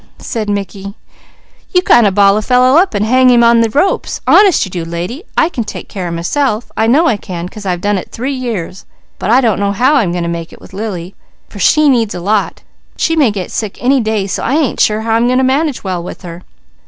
said 0.17 0.49
Mickey. 0.49 0.95
"You 1.75 1.83
kind 1.83 2.07
of 2.07 2.15
ball 2.15 2.35
a 2.35 2.41
fellow 2.41 2.79
up 2.79 2.95
and 2.95 3.05
hang 3.05 3.29
him 3.29 3.43
on 3.43 3.61
the 3.61 3.69
ropes. 3.69 4.19
Honest 4.25 4.65
you 4.65 4.71
do, 4.71 4.83
lady! 4.83 5.21
I 5.37 5.47
can 5.47 5.63
take 5.63 5.87
care 5.87 6.07
of 6.07 6.15
myself. 6.15 6.71
I 6.75 6.87
know 6.87 7.05
I 7.05 7.17
can, 7.17 7.47
'cause 7.47 7.67
I've 7.67 7.81
done 7.81 7.99
it 7.99 8.11
three 8.11 8.33
years, 8.33 8.87
but 9.19 9.29
I 9.29 9.41
don't 9.41 9.59
know 9.59 9.73
how 9.73 9.97
I'm 9.97 10.11
goin' 10.11 10.23
to 10.23 10.27
make 10.27 10.51
it 10.51 10.59
with 10.59 10.73
Lily, 10.73 11.13
for 11.49 11.59
she 11.59 11.87
needs 11.87 12.15
a 12.15 12.19
lot. 12.19 12.63
She 12.97 13.15
may 13.15 13.29
get 13.29 13.51
sick 13.51 13.77
any 13.79 13.99
day, 13.99 14.25
so 14.25 14.41
I 14.41 14.55
ain't 14.55 14.79
sure 14.79 15.01
how 15.01 15.11
I'm 15.13 15.27
going 15.27 15.37
to 15.37 15.43
manage 15.43 15.83
well 15.83 16.01
with 16.01 16.23
her." 16.23 16.41